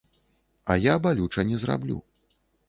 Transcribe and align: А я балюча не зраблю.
А 0.65 0.77
я 0.77 0.95
балюча 1.03 1.43
не 1.51 1.57
зраблю. 1.65 1.99